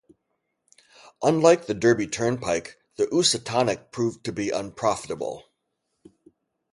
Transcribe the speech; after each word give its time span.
Unlike 1.21 1.67
the 1.67 1.75
Derby 1.75 2.07
Turnpike, 2.07 2.79
the 2.95 3.05
Ousatonic 3.13 3.91
proved 3.91 4.23
to 4.23 4.31
be 4.31 4.49
unprofitable. 4.49 5.43